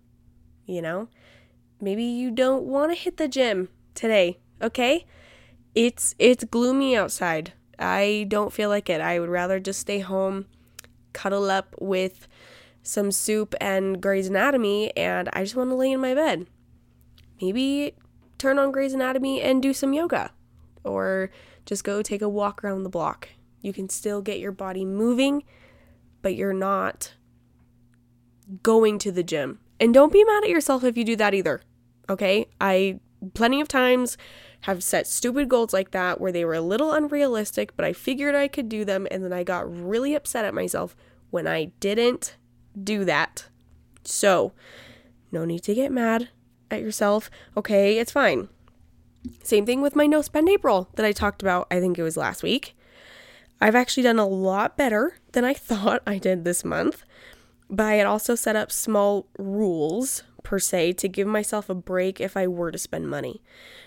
you 0.66 0.82
know? 0.82 1.08
Maybe 1.80 2.04
you 2.04 2.30
don't 2.30 2.64
want 2.64 2.92
to 2.92 2.98
hit 2.98 3.16
the 3.16 3.28
gym 3.28 3.68
today, 3.94 4.38
okay? 4.60 5.06
It's 5.74 6.14
it's 6.18 6.44
gloomy 6.44 6.96
outside. 6.96 7.52
I 7.78 8.26
don't 8.28 8.52
feel 8.52 8.70
like 8.70 8.88
it. 8.88 9.00
I 9.00 9.20
would 9.20 9.28
rather 9.28 9.60
just 9.60 9.80
stay 9.80 9.98
home, 9.98 10.46
cuddle 11.12 11.50
up 11.50 11.74
with 11.78 12.26
some 12.82 13.12
soup 13.12 13.54
and 13.60 14.00
Grey's 14.00 14.28
Anatomy, 14.28 14.96
and 14.96 15.28
I 15.32 15.42
just 15.42 15.56
want 15.56 15.70
to 15.70 15.76
lay 15.76 15.92
in 15.92 16.00
my 16.00 16.14
bed. 16.14 16.46
Maybe 17.42 17.94
turn 18.38 18.58
on 18.58 18.72
Grey's 18.72 18.94
Anatomy 18.94 19.42
and 19.42 19.62
do 19.62 19.74
some 19.74 19.92
yoga, 19.92 20.30
or 20.84 21.30
Just 21.66 21.82
go 21.82 22.00
take 22.00 22.22
a 22.22 22.28
walk 22.28 22.62
around 22.62 22.84
the 22.84 22.88
block. 22.88 23.28
You 23.60 23.72
can 23.72 23.88
still 23.88 24.22
get 24.22 24.38
your 24.38 24.52
body 24.52 24.84
moving, 24.84 25.42
but 26.22 26.36
you're 26.36 26.52
not 26.52 27.14
going 28.62 28.98
to 29.00 29.10
the 29.10 29.24
gym. 29.24 29.58
And 29.78 29.92
don't 29.92 30.12
be 30.12 30.24
mad 30.24 30.44
at 30.44 30.50
yourself 30.50 30.84
if 30.84 30.96
you 30.96 31.04
do 31.04 31.16
that 31.16 31.34
either. 31.34 31.62
Okay? 32.08 32.46
I 32.60 33.00
plenty 33.34 33.60
of 33.60 33.68
times 33.68 34.16
have 34.62 34.82
set 34.82 35.06
stupid 35.06 35.48
goals 35.48 35.72
like 35.72 35.90
that 35.92 36.20
where 36.20 36.32
they 36.32 36.44
were 36.44 36.54
a 36.54 36.60
little 36.60 36.92
unrealistic, 36.92 37.76
but 37.76 37.84
I 37.84 37.92
figured 37.92 38.34
I 38.34 38.48
could 38.48 38.68
do 38.68 38.84
them 38.84 39.06
and 39.10 39.22
then 39.24 39.32
I 39.32 39.44
got 39.44 39.70
really 39.70 40.14
upset 40.14 40.44
at 40.44 40.54
myself 40.54 40.96
when 41.30 41.46
I 41.46 41.66
didn't 41.80 42.36
do 42.82 43.04
that. 43.04 43.46
So, 44.04 44.52
no 45.32 45.44
need 45.44 45.62
to 45.64 45.74
get 45.74 45.92
mad 45.92 46.28
at 46.70 46.80
yourself. 46.80 47.30
Okay, 47.56 47.98
it's 47.98 48.12
fine. 48.12 48.48
Same 49.42 49.66
thing 49.66 49.80
with 49.80 49.96
my 49.96 50.06
no 50.06 50.22
spend 50.22 50.48
April 50.48 50.88
that 50.94 51.06
I 51.06 51.12
talked 51.12 51.42
about, 51.42 51.66
I 51.70 51.80
think 51.80 51.98
it 51.98 52.02
was 52.02 52.16
last 52.16 52.42
week. 52.42 52.76
I've 53.60 53.74
actually 53.74 54.04
done 54.04 54.18
a 54.18 54.26
lot 54.26 54.76
better 54.76 55.16
than 55.32 55.44
I 55.44 55.54
thought 55.54 56.02
I 56.06 56.18
did 56.18 56.44
this 56.44 56.64
month, 56.64 57.04
but 57.68 57.86
I 57.86 57.94
had 57.94 58.06
also 58.06 58.34
set 58.34 58.56
up 58.56 58.70
small 58.70 59.26
rules 59.38 60.22
per 60.42 60.58
se 60.58 60.92
to 60.92 61.08
give 61.08 61.26
myself 61.26 61.68
a 61.68 61.74
break 61.74 62.20
if 62.20 62.36
I 62.36 62.46
were 62.46 62.70
to 62.70 62.78
spend 62.78 63.10
money. 63.10 63.42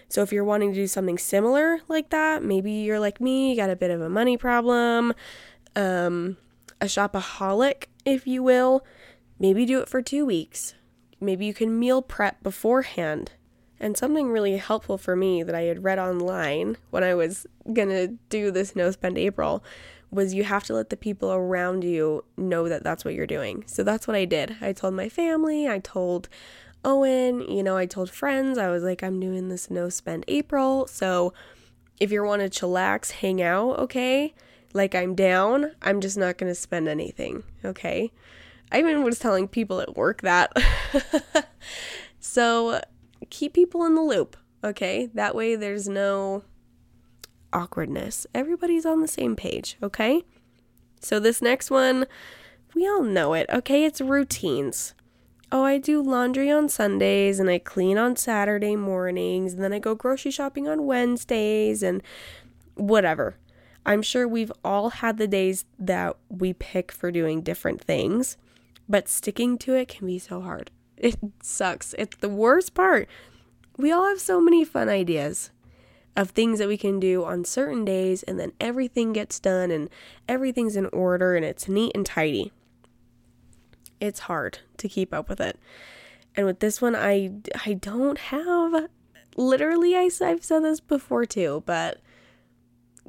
So 0.10 0.22
if 0.22 0.34
you're 0.34 0.44
wanting 0.44 0.74
to 0.74 0.80
do 0.80 0.88
something 0.88 1.18
similar 1.18 1.80
like 1.88 2.10
that, 2.10 2.44
maybe 2.44 2.72
you're 2.72 3.00
like 3.00 3.22
me, 3.22 3.52
you 3.52 3.56
got 3.56 3.70
a 3.70 3.76
bit 3.76 3.92
of 3.92 4.02
a 4.02 4.10
money 4.10 4.36
problem, 4.36 5.14
um, 5.76 6.38
a 6.82 6.86
shopaholic, 6.86 7.86
if 8.06 8.28
you 8.28 8.44
will, 8.44 8.86
maybe 9.40 9.66
do 9.66 9.80
it 9.80 9.88
for 9.88 10.02
two 10.02 10.26
weeks. 10.26 10.74
Maybe 11.22 11.46
you 11.46 11.54
can 11.54 11.80
meal 11.80 12.02
prep 12.02 12.44
beforehand. 12.44 13.32
And 13.80 13.96
something 13.96 14.30
really 14.30 14.58
helpful 14.58 14.98
for 14.98 15.16
me 15.16 15.42
that 15.44 15.56
I 15.56 15.62
had 15.62 15.86
read 15.86 16.00
online 16.00 16.76
when 16.90 17.04
I 17.04 17.16
was 17.16 17.48
gonna 17.72 18.08
do 18.08 18.52
this 18.52 18.76
no 18.76 18.92
spend 18.92 19.18
April 19.18 19.64
was 20.12 20.34
you 20.34 20.44
have 20.44 20.64
to 20.66 20.74
let 20.74 20.90
the 20.90 20.98
people 20.98 21.32
around 21.32 21.84
you 21.84 22.24
know 22.38 22.68
that 22.68 22.84
that's 22.84 23.06
what 23.06 23.14
you're 23.14 23.28
doing. 23.28 23.64
So 23.68 23.84
that's 23.84 24.08
what 24.08 24.16
I 24.16 24.26
did. 24.26 24.58
I 24.62 24.74
told 24.74 24.94
my 24.94 25.10
family, 25.10 25.68
I 25.68 25.80
told 25.80 26.30
Owen, 26.84 27.42
you 27.42 27.62
know, 27.62 27.78
I 27.78 27.86
told 27.86 28.10
friends, 28.10 28.58
I 28.58 28.70
was 28.70 28.84
like, 28.84 29.04
I'm 29.04 29.20
doing 29.20 29.50
this 29.50 29.70
no 29.70 29.90
spend 29.90 30.26
April. 30.28 30.88
So 30.88 31.34
if 32.00 32.12
you 32.12 32.24
want 32.24 32.42
to 32.42 32.50
chillax, 32.50 33.12
hang 33.12 33.42
out, 33.42 33.78
okay? 33.80 34.34
Like 34.74 34.96
I'm 34.96 35.16
down, 35.16 35.72
I'm 35.82 36.00
just 36.00 36.18
not 36.18 36.38
going 36.38 36.52
to 36.52 36.56
spend 36.56 36.88
anything, 36.88 37.44
okay? 37.66 38.12
I 38.72 38.80
even 38.80 39.04
was 39.04 39.20
telling 39.20 39.48
people 39.48 39.82
at 39.82 39.96
work 39.96 40.22
that. 40.22 40.54
so 42.20 42.82
keep 43.30 43.54
people 43.54 43.84
in 43.86 43.96
the 43.96 44.02
loop, 44.02 44.38
okay? 44.64 45.10
That 45.14 45.36
way 45.36 45.56
there's 45.56 45.90
no 45.90 46.44
awkwardness. 47.54 48.28
Everybody's 48.34 48.86
on 48.86 49.02
the 49.02 49.08
same 49.08 49.36
page, 49.36 49.78
okay? 49.82 50.24
So 51.00 51.20
this 51.20 51.42
next 51.42 51.72
one, 51.72 52.06
we 52.76 52.88
all 52.88 53.04
know 53.04 53.34
it, 53.34 53.50
okay? 53.50 53.86
It's 53.86 54.02
routines. 54.02 54.94
Oh, 55.52 55.64
I 55.64 55.80
do 55.80 56.02
laundry 56.02 56.52
on 56.52 56.70
Sundays 56.70 57.40
and 57.40 57.50
I 57.50 57.58
clean 57.58 57.98
on 57.98 58.16
Saturday 58.16 58.76
mornings 58.76 59.54
and 59.54 59.64
then 59.64 59.74
I 59.74 59.80
go 59.80 59.96
grocery 59.96 60.32
shopping 60.32 60.68
on 60.68 60.86
Wednesdays 60.86 61.82
and 61.82 62.04
whatever. 62.76 63.38
I'm 63.86 64.04
sure 64.04 64.28
we've 64.28 64.52
all 64.64 64.90
had 64.90 65.18
the 65.18 65.28
days 65.28 65.66
that 65.80 66.18
we 66.30 66.54
pick 66.54 66.92
for 66.92 67.12
doing 67.12 67.42
different 67.42 67.82
things, 67.82 68.38
but 68.88 69.08
sticking 69.08 69.58
to 69.60 69.74
it 69.74 69.88
can 69.88 70.06
be 70.06 70.20
so 70.20 70.42
hard. 70.42 70.70
It 70.98 71.18
sucks. 71.42 71.96
It's 71.98 72.18
the 72.18 72.30
worst 72.30 72.76
part. 72.76 73.08
We 73.78 73.92
all 73.92 74.08
have 74.08 74.20
so 74.20 74.40
many 74.40 74.64
fun 74.66 74.90
ideas 74.90 75.50
of 76.16 76.32
things 76.32 76.60
that 76.60 76.68
we 76.68 76.78
can 76.78 77.00
do 77.00 77.24
on 77.24 77.46
certain 77.46 77.86
days, 77.86 78.24
and 78.24 78.40
then 78.40 78.52
everything 78.60 79.14
gets 79.14 79.40
done 79.40 79.72
and 79.72 79.90
everything's 80.28 80.76
in 80.76 80.88
order 80.88 81.36
and 81.36 81.46
it's 81.46 81.68
neat 81.68 81.92
and 81.96 82.06
tidy. 82.06 82.52
It's 84.00 84.22
hard 84.22 84.60
to 84.78 84.90
keep 84.90 85.14
up 85.14 85.30
with 85.30 85.42
it. 85.42 85.58
And 86.36 86.46
with 86.46 86.60
this 86.60 86.82
one, 86.82 86.96
I, 86.96 87.32
I 87.66 87.74
don't 87.74 88.18
have 88.18 88.90
literally, 89.36 89.96
I, 89.96 90.10
I've 90.22 90.44
said 90.44 90.64
this 90.64 90.80
before 90.80 91.26
too, 91.26 91.64
but 91.66 92.00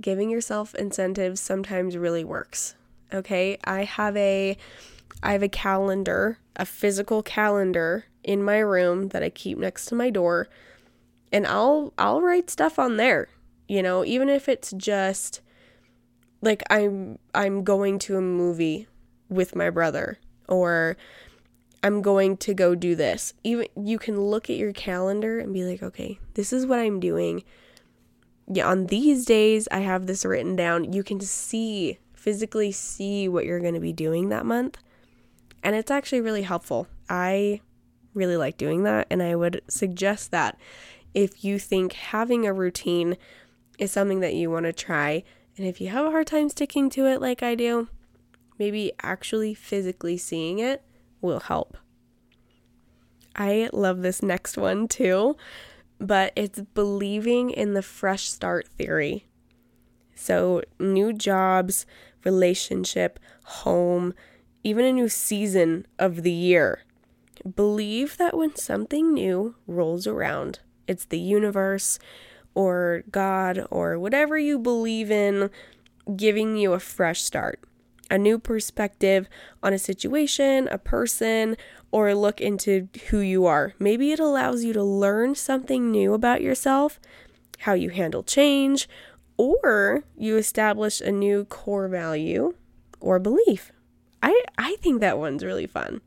giving 0.01 0.31
yourself 0.31 0.75
incentives 0.75 1.41
sometimes 1.41 1.97
really 1.97 2.25
works. 2.25 2.75
Okay, 3.13 3.59
I 3.65 3.85
have 3.85 4.17
a 4.17 4.57
I 5.23 5.33
have 5.33 5.43
a 5.43 5.49
calendar, 5.49 6.39
a 6.57 6.65
physical 6.65 7.23
calendar 7.23 8.07
in 8.23 8.43
my 8.43 8.59
room 8.59 9.09
that 9.09 9.23
I 9.23 9.31
keep 9.31 9.59
next 9.59 9.87
to 9.87 9.95
my 9.95 10.09
door 10.09 10.49
and 11.33 11.47
I'll 11.47 11.93
I'll 11.99 12.21
write 12.21 12.51
stuff 12.51 12.79
on 12.79 12.97
there. 12.97 13.29
You 13.69 13.83
know, 13.83 14.05
even 14.05 14.29
if 14.29 14.49
it's 14.49 14.73
just 14.77 15.41
like 16.43 16.63
I'm 16.71 17.19
I'm 17.35 17.65
going 17.65 17.99
to 18.01 18.17
a 18.17 18.21
movie 18.21 18.89
with 19.29 19.55
my 19.55 19.71
brother 19.71 20.19
or 20.49 20.97
I'm 21.83 22.03
going 22.03 22.37
to 22.39 22.55
go 22.55 22.75
do 22.75 22.95
this. 22.95 23.33
Even 23.45 23.67
you 23.77 23.99
can 23.99 24.21
look 24.21 24.51
at 24.51 24.57
your 24.57 24.73
calendar 24.73 25.39
and 25.39 25.53
be 25.53 25.65
like, 25.65 25.83
"Okay, 25.83 26.19
this 26.35 26.53
is 26.53 26.67
what 26.67 26.79
I'm 26.79 27.01
doing." 27.01 27.45
Yeah, 28.53 28.69
on 28.69 28.87
these 28.87 29.25
days 29.25 29.69
I 29.71 29.81
have 29.81 30.07
this 30.07 30.25
written 30.25 30.57
down. 30.57 30.93
You 30.93 31.05
can 31.05 31.21
see 31.21 31.99
physically 32.21 32.71
see 32.71 33.29
what 33.29 33.47
you're 33.47 33.61
going 33.61 33.75
to 33.75 33.81
be 33.81 33.93
doing 33.93 34.29
that 34.29 34.45
month. 34.45 34.77
And 35.63 35.75
it's 35.75 35.91
actually 35.91 36.21
really 36.21 36.43
helpful. 36.43 36.87
I 37.09 37.61
really 38.13 38.37
like 38.37 38.57
doing 38.57 38.83
that 38.83 39.07
and 39.11 39.23
I 39.23 39.37
would 39.37 39.63
suggest 39.69 40.31
that 40.33 40.59
if 41.15 41.45
you 41.45 41.59
think 41.59 41.93
having 41.93 42.47
a 42.47 42.53
routine 42.53 43.17
is 43.79 43.91
something 43.91 44.21
that 44.21 44.35
you 44.35 44.51
want 44.51 44.67
to 44.67 44.73
try. 44.73 45.25
And 45.57 45.67
if 45.67 45.81
you 45.81 45.89
have 45.89 46.07
a 46.07 46.11
hard 46.11 46.27
time 46.27 46.49
sticking 46.49 46.91
to 46.91 47.07
it 47.07 47.21
like 47.21 47.43
I 47.43 47.55
do, 47.55 47.89
maybe 48.59 48.93
actually 49.03 49.55
physically 49.55 50.17
seeing 50.17 50.59
it 50.59 50.83
will 51.21 51.41
help. 51.41 51.77
I 53.35 53.71
love 53.73 54.03
this 54.03 54.23
next 54.23 54.57
one 54.57 54.87
too, 54.87 55.37
but 55.99 56.33
it's 56.37 56.61
believing 56.75 57.51
in 57.51 57.75
the 57.75 57.83
fresh 57.83 58.29
start 58.29 58.69
theory. 58.69 59.27
So, 60.15 60.63
new 60.79 61.15
jobs, 61.15 61.87
relationship, 62.25 63.19
home, 63.45 64.13
even 64.63 64.85
a 64.85 64.93
new 64.93 65.09
season 65.09 65.87
of 65.99 66.23
the 66.23 66.33
year. 66.33 66.83
Believe 67.57 68.19
that 68.19 68.37
when 68.37 68.55
something 68.57 69.15
new 69.15 69.55
rolls 69.67 70.07
around, 70.07 70.61
it's 70.91 71.05
the 71.05 71.19
universe 71.19 72.01
or 72.55 73.05
God 73.11 73.65
or 73.71 73.99
whatever 73.99 74.37
you 74.37 74.59
believe 74.59 75.11
in 75.11 75.51
giving 76.17 76.57
you 76.57 76.73
a 76.73 76.81
fresh 76.81 77.23
start, 77.23 77.61
a 78.11 78.19
new 78.19 78.39
perspective 78.39 79.29
on 79.63 79.73
a 79.73 79.79
situation, 79.79 80.67
a 80.69 80.79
person, 80.79 81.57
or 81.93 82.09
a 82.09 82.17
look 82.17 82.41
into 82.41 82.89
who 83.09 83.21
you 83.21 83.47
are. 83.47 83.73
Maybe 83.79 84.11
it 84.11 84.19
allows 84.19 84.65
you 84.65 84.73
to 84.73 84.83
learn 84.83 85.37
something 85.37 85.93
new 85.93 86.13
about 86.13 86.43
yourself, 86.43 86.99
how 87.61 87.75
you 87.75 87.91
handle 87.91 88.25
change, 88.25 88.89
or 89.37 90.03
you 90.17 90.37
establish 90.37 91.01
a 91.01 91.13
new 91.13 91.45
core 91.45 91.87
value 91.87 92.55
or 93.01 93.21
belief. 93.21 93.71
I 94.23 94.43
I 94.59 94.77
think 94.81 95.01
that 95.01 95.19
one's 95.19 95.45
really 95.45 95.67
fun. 95.69 96.01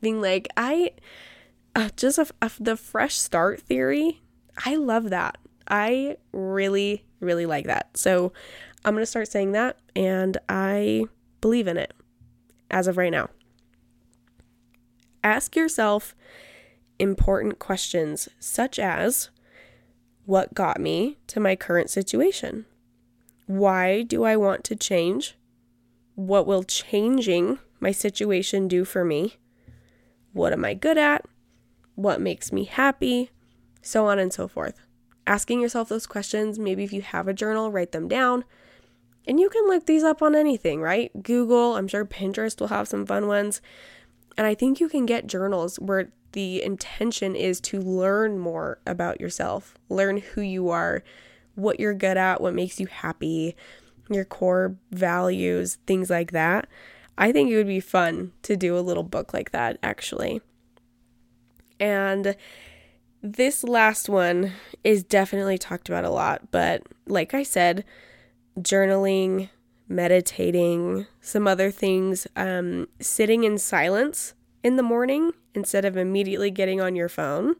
Being 0.00 0.22
like 0.22 0.48
I 0.56 0.92
uh, 1.76 1.90
just 1.94 2.18
a, 2.18 2.26
a, 2.40 2.50
the 2.58 2.76
fresh 2.76 3.16
start 3.16 3.60
theory. 3.60 4.22
I 4.64 4.76
love 4.76 5.10
that. 5.10 5.36
I 5.68 6.16
really, 6.32 7.04
really 7.20 7.44
like 7.44 7.66
that. 7.66 7.96
So 7.98 8.32
I'm 8.84 8.94
going 8.94 9.02
to 9.02 9.06
start 9.06 9.28
saying 9.28 9.52
that, 9.52 9.76
and 9.94 10.38
I 10.48 11.04
believe 11.42 11.68
in 11.68 11.76
it 11.76 11.92
as 12.70 12.86
of 12.86 12.96
right 12.96 13.12
now. 13.12 13.28
Ask 15.22 15.54
yourself 15.54 16.14
important 16.98 17.58
questions 17.58 18.28
such 18.40 18.78
as 18.78 19.28
What 20.24 20.54
got 20.54 20.80
me 20.80 21.18
to 21.26 21.40
my 21.40 21.56
current 21.56 21.90
situation? 21.90 22.64
Why 23.46 24.02
do 24.02 24.24
I 24.24 24.36
want 24.36 24.64
to 24.64 24.76
change? 24.76 25.36
What 26.14 26.46
will 26.46 26.62
changing 26.62 27.58
my 27.80 27.92
situation 27.92 28.66
do 28.66 28.86
for 28.86 29.04
me? 29.04 29.36
What 30.32 30.54
am 30.54 30.64
I 30.64 30.72
good 30.72 30.96
at? 30.96 31.26
What 31.96 32.20
makes 32.20 32.52
me 32.52 32.64
happy, 32.64 33.30
so 33.82 34.06
on 34.06 34.18
and 34.18 34.32
so 34.32 34.46
forth. 34.46 34.80
Asking 35.26 35.60
yourself 35.60 35.88
those 35.88 36.06
questions, 36.06 36.58
maybe 36.58 36.84
if 36.84 36.92
you 36.92 37.02
have 37.02 37.26
a 37.26 37.34
journal, 37.34 37.72
write 37.72 37.92
them 37.92 38.06
down. 38.06 38.44
And 39.26 39.40
you 39.40 39.50
can 39.50 39.66
look 39.66 39.86
these 39.86 40.04
up 40.04 40.22
on 40.22 40.36
anything, 40.36 40.80
right? 40.80 41.10
Google, 41.22 41.74
I'm 41.74 41.88
sure 41.88 42.04
Pinterest 42.04 42.60
will 42.60 42.68
have 42.68 42.86
some 42.86 43.04
fun 43.04 43.26
ones. 43.26 43.60
And 44.38 44.46
I 44.46 44.54
think 44.54 44.78
you 44.78 44.88
can 44.88 45.04
get 45.04 45.26
journals 45.26 45.80
where 45.80 46.12
the 46.32 46.62
intention 46.62 47.34
is 47.34 47.60
to 47.62 47.80
learn 47.80 48.38
more 48.38 48.78
about 48.86 49.20
yourself, 49.20 49.74
learn 49.88 50.18
who 50.18 50.42
you 50.42 50.68
are, 50.68 51.02
what 51.54 51.80
you're 51.80 51.94
good 51.94 52.16
at, 52.16 52.40
what 52.40 52.54
makes 52.54 52.78
you 52.78 52.86
happy, 52.86 53.56
your 54.10 54.24
core 54.24 54.76
values, 54.90 55.78
things 55.86 56.10
like 56.10 56.32
that. 56.32 56.68
I 57.18 57.32
think 57.32 57.50
it 57.50 57.56
would 57.56 57.66
be 57.66 57.80
fun 57.80 58.32
to 58.42 58.56
do 58.56 58.78
a 58.78 58.80
little 58.80 59.02
book 59.02 59.32
like 59.32 59.50
that, 59.52 59.78
actually. 59.82 60.42
And 61.78 62.36
this 63.22 63.64
last 63.64 64.08
one 64.08 64.52
is 64.84 65.02
definitely 65.02 65.58
talked 65.58 65.88
about 65.88 66.04
a 66.04 66.10
lot, 66.10 66.50
but 66.50 66.82
like 67.06 67.34
I 67.34 67.42
said, 67.42 67.84
journaling, 68.58 69.50
meditating, 69.88 71.06
some 71.20 71.46
other 71.46 71.70
things, 71.70 72.26
um, 72.36 72.88
sitting 73.00 73.44
in 73.44 73.58
silence 73.58 74.34
in 74.62 74.76
the 74.76 74.82
morning 74.82 75.32
instead 75.54 75.84
of 75.84 75.96
immediately 75.96 76.50
getting 76.50 76.80
on 76.80 76.96
your 76.96 77.08
phone, 77.08 77.56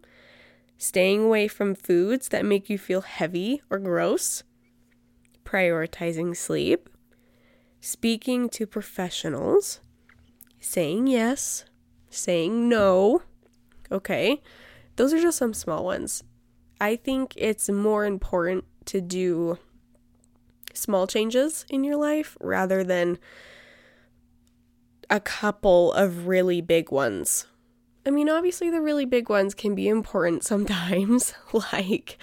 staying 0.78 1.24
away 1.24 1.48
from 1.48 1.74
foods 1.74 2.28
that 2.28 2.44
make 2.44 2.68
you 2.68 2.78
feel 2.78 3.00
heavy 3.02 3.62
or 3.70 3.78
gross, 3.78 4.42
prioritizing 5.44 6.36
sleep, 6.36 6.88
speaking 7.80 8.48
to 8.48 8.66
professionals, 8.66 9.80
saying 10.60 11.06
yes, 11.06 11.64
saying 12.10 12.68
no. 12.68 13.22
Okay, 13.90 14.42
those 14.96 15.12
are 15.12 15.20
just 15.20 15.38
some 15.38 15.54
small 15.54 15.84
ones. 15.84 16.22
I 16.80 16.96
think 16.96 17.32
it's 17.36 17.68
more 17.68 18.04
important 18.04 18.64
to 18.86 19.00
do 19.00 19.58
small 20.74 21.06
changes 21.06 21.64
in 21.68 21.84
your 21.84 21.96
life 21.96 22.36
rather 22.40 22.84
than 22.84 23.18
a 25.08 25.20
couple 25.20 25.92
of 25.92 26.26
really 26.26 26.60
big 26.60 26.90
ones. 26.90 27.46
I 28.04 28.10
mean, 28.10 28.28
obviously, 28.28 28.70
the 28.70 28.80
really 28.80 29.04
big 29.04 29.28
ones 29.28 29.54
can 29.54 29.74
be 29.74 29.88
important 29.88 30.44
sometimes. 30.44 31.34
like, 31.72 32.18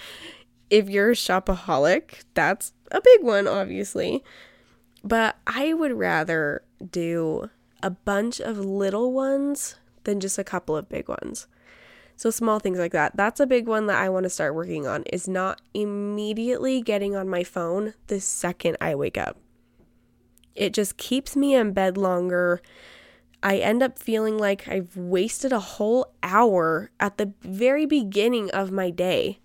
if 0.70 0.88
you're 0.88 1.10
a 1.10 1.14
shopaholic, 1.14 2.22
that's 2.34 2.72
a 2.90 3.00
big 3.00 3.22
one, 3.22 3.46
obviously. 3.46 4.24
But 5.02 5.36
I 5.46 5.74
would 5.74 5.92
rather 5.92 6.62
do 6.90 7.50
a 7.82 7.90
bunch 7.90 8.40
of 8.40 8.58
little 8.58 9.12
ones 9.12 9.76
than 10.04 10.20
just 10.20 10.38
a 10.38 10.44
couple 10.44 10.76
of 10.76 10.88
big 10.88 11.08
ones. 11.08 11.46
So 12.16 12.30
small 12.30 12.58
things 12.60 12.78
like 12.78 12.92
that. 12.92 13.16
That's 13.16 13.40
a 13.40 13.46
big 13.46 13.66
one 13.66 13.86
that 13.86 14.00
I 14.00 14.08
want 14.08 14.24
to 14.24 14.30
start 14.30 14.54
working 14.54 14.86
on 14.86 15.02
is 15.04 15.28
not 15.28 15.60
immediately 15.72 16.80
getting 16.80 17.16
on 17.16 17.28
my 17.28 17.44
phone 17.44 17.94
the 18.06 18.20
second 18.20 18.76
I 18.80 18.94
wake 18.94 19.18
up. 19.18 19.36
It 20.54 20.72
just 20.72 20.96
keeps 20.96 21.34
me 21.34 21.54
in 21.54 21.72
bed 21.72 21.96
longer. 21.96 22.62
I 23.42 23.58
end 23.58 23.82
up 23.82 23.98
feeling 23.98 24.38
like 24.38 24.68
I've 24.68 24.96
wasted 24.96 25.52
a 25.52 25.60
whole 25.60 26.14
hour 26.22 26.90
at 27.00 27.18
the 27.18 27.32
very 27.42 27.84
beginning 27.84 28.50
of 28.52 28.70
my 28.70 28.90
day. 28.90 29.40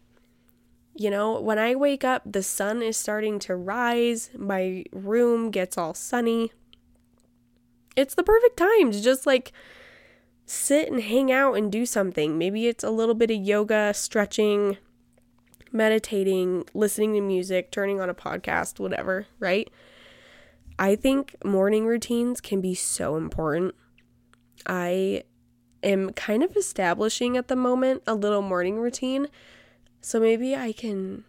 You 0.96 1.10
know, 1.10 1.40
when 1.40 1.58
I 1.58 1.76
wake 1.76 2.04
up, 2.04 2.24
the 2.26 2.44
sun 2.44 2.82
is 2.82 2.98
starting 2.98 3.40
to 3.40 3.56
rise, 3.56 4.30
my 4.38 4.84
room 4.92 5.50
gets 5.50 5.78
all 5.78 5.94
sunny. 5.94 6.52
It's 7.96 8.16
the 8.16 8.24
perfect 8.24 8.58
time 8.58 8.92
to 8.92 9.02
just 9.02 9.26
like 9.26 9.52
sit 10.50 10.92
and 10.92 11.04
hang 11.04 11.32
out 11.32 11.54
and 11.54 11.72
do 11.72 11.86
something. 11.86 12.36
Maybe 12.36 12.68
it's 12.68 12.84
a 12.84 12.90
little 12.90 13.14
bit 13.14 13.30
of 13.30 13.38
yoga, 13.38 13.94
stretching, 13.94 14.78
meditating, 15.72 16.66
listening 16.74 17.14
to 17.14 17.22
music, 17.22 17.70
turning 17.70 18.02
on 18.02 18.10
a 18.10 18.16
podcast, 18.16 18.80
whatever, 18.80 19.28
right? 19.40 19.70
I 20.80 20.96
think 20.96 21.36
morning 21.46 21.86
routines 21.86 22.42
can 22.42 22.62
be 22.62 22.74
so 22.74 23.16
important. 23.16 23.76
I 24.66 25.24
am 25.84 26.14
kind 26.14 26.42
of 26.42 26.58
establishing 26.58 27.38
at 27.38 27.48
the 27.48 27.56
moment 27.56 28.02
a 28.08 28.16
little 28.16 28.42
morning 28.42 28.80
routine. 28.80 29.28
So 30.02 30.20
maybe 30.20 30.56
I 30.56 30.72
can, 30.72 31.26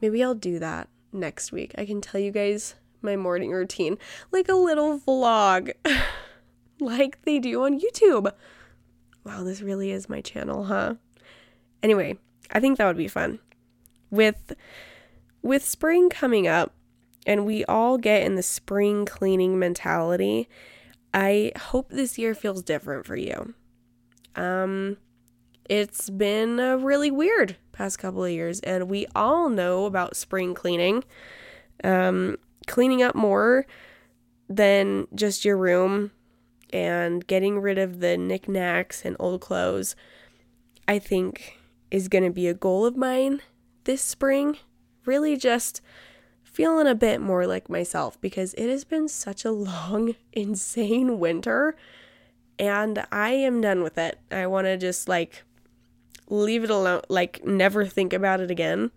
maybe 0.00 0.22
I'll 0.22 0.36
do 0.36 0.60
that 0.60 0.88
next 1.12 1.50
week. 1.50 1.74
I 1.76 1.84
can 1.84 2.00
tell 2.00 2.20
you 2.20 2.30
guys 2.30 2.76
my 3.00 3.16
morning 3.16 3.50
routine, 3.50 3.98
like 4.30 4.48
a 4.48 4.54
little 4.54 5.00
vlog. 5.00 5.72
like 6.80 7.22
they 7.22 7.38
do 7.38 7.64
on 7.64 7.80
YouTube. 7.80 8.32
Wow, 9.24 9.44
this 9.44 9.62
really 9.62 9.90
is 9.90 10.08
my 10.08 10.20
channel, 10.20 10.64
huh? 10.64 10.94
Anyway, 11.82 12.18
I 12.50 12.60
think 12.60 12.78
that 12.78 12.86
would 12.86 12.96
be 12.96 13.08
fun. 13.08 13.38
With 14.10 14.52
with 15.42 15.64
spring 15.64 16.08
coming 16.08 16.46
up 16.46 16.74
and 17.26 17.46
we 17.46 17.64
all 17.64 17.98
get 17.98 18.22
in 18.22 18.36
the 18.36 18.42
spring 18.42 19.04
cleaning 19.04 19.58
mentality, 19.58 20.48
I 21.12 21.52
hope 21.56 21.90
this 21.90 22.18
year 22.18 22.34
feels 22.34 22.62
different 22.62 23.06
for 23.06 23.16
you. 23.16 23.54
Um 24.36 24.98
it's 25.68 26.10
been 26.10 26.58
a 26.58 26.76
really 26.76 27.10
weird 27.10 27.56
past 27.70 27.98
couple 27.98 28.24
of 28.24 28.30
years 28.30 28.60
and 28.60 28.88
we 28.88 29.06
all 29.14 29.48
know 29.48 29.86
about 29.86 30.16
spring 30.16 30.54
cleaning. 30.54 31.04
Um 31.82 32.38
cleaning 32.66 33.02
up 33.02 33.14
more 33.14 33.66
than 34.48 35.06
just 35.14 35.44
your 35.44 35.56
room 35.56 36.10
and 36.72 37.26
getting 37.26 37.60
rid 37.60 37.78
of 37.78 38.00
the 38.00 38.16
knickknacks 38.16 39.04
and 39.04 39.16
old 39.18 39.40
clothes, 39.40 39.94
I 40.88 40.98
think 40.98 41.58
is 41.90 42.08
going 42.08 42.24
to 42.24 42.30
be 42.30 42.48
a 42.48 42.54
goal 42.54 42.86
of 42.86 42.96
mine 42.96 43.40
this 43.84 44.02
spring. 44.02 44.56
Really 45.04 45.36
just 45.36 45.80
feeling 46.42 46.86
a 46.86 46.94
bit 46.94 47.20
more 47.20 47.46
like 47.46 47.68
myself 47.68 48.20
because 48.20 48.54
it 48.54 48.68
has 48.68 48.84
been 48.84 49.08
such 49.08 49.44
a 49.44 49.50
long, 49.50 50.14
insane 50.32 51.18
winter 51.18 51.76
and 52.58 53.04
I 53.10 53.30
am 53.30 53.60
done 53.60 53.82
with 53.82 53.98
it. 53.98 54.20
I 54.30 54.46
want 54.46 54.66
to 54.66 54.76
just 54.76 55.08
like 55.08 55.42
leave 56.28 56.64
it 56.64 56.70
alone, 56.70 57.02
like 57.08 57.44
never 57.44 57.86
think 57.86 58.12
about 58.12 58.40
it 58.40 58.50
again. 58.50 58.90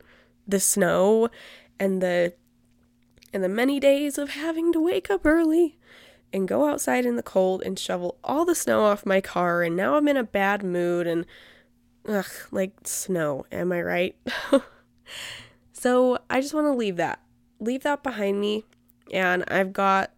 The 0.47 0.59
snow 0.59 1.29
and 1.79 2.01
the 2.01 2.33
and 3.33 3.43
the 3.43 3.49
many 3.49 3.79
days 3.79 4.17
of 4.17 4.31
having 4.31 4.71
to 4.73 4.79
wake 4.79 5.09
up 5.09 5.25
early 5.25 5.77
and 6.35 6.49
go 6.49 6.67
outside 6.69 7.05
in 7.05 7.15
the 7.15 7.23
cold 7.23 7.63
and 7.63 7.79
shovel 7.79 8.17
all 8.21 8.43
the 8.43 8.53
snow 8.53 8.83
off 8.83 9.05
my 9.05 9.21
car 9.21 9.63
and 9.63 9.73
now 9.73 9.95
I'm 9.95 10.09
in 10.09 10.17
a 10.17 10.23
bad 10.23 10.63
mood 10.63 11.07
and 11.07 11.25
ugh, 12.05 12.25
like 12.51 12.73
snow, 12.83 13.45
am 13.53 13.71
I 13.71 13.81
right? 13.81 14.15
so 15.71 16.19
I 16.29 16.41
just 16.41 16.53
want 16.53 16.65
to 16.65 16.73
leave 16.73 16.97
that. 16.97 17.21
Leave 17.61 17.83
that 17.83 18.03
behind 18.03 18.41
me 18.41 18.65
and 19.13 19.45
I've 19.47 19.71
got 19.71 20.11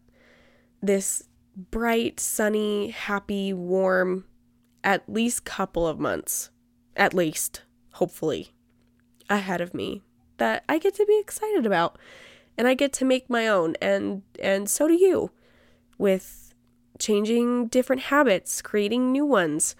this 0.82 1.24
bright, 1.56 2.20
sunny, 2.20 2.90
happy, 2.90 3.54
warm 3.54 4.26
at 4.84 5.08
least 5.08 5.46
couple 5.46 5.86
of 5.86 6.00
months, 6.00 6.50
at 6.96 7.14
least, 7.14 7.62
hopefully, 7.94 8.56
ahead 9.30 9.62
of 9.62 9.76
me 9.76 10.02
that 10.38 10.64
I 10.68 10.80
get 10.80 10.96
to 10.96 11.06
be 11.06 11.20
excited 11.20 11.68
about 11.68 12.00
and 12.58 12.68
I 12.68 12.74
get 12.74 12.92
to 12.94 13.06
make 13.06 13.30
my 13.30 13.48
own 13.48 13.76
and 13.80 14.24
and 14.42 14.68
so 14.68 14.88
do 14.88 14.96
you 14.96 15.30
with 15.98 16.54
changing 17.00 17.68
different 17.68 18.04
habits, 18.04 18.62
creating 18.62 19.12
new 19.12 19.26
ones, 19.26 19.76